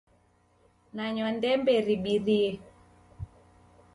Nanywa 0.95 1.29
ndembe 1.37 1.71
ribirie 1.85 2.51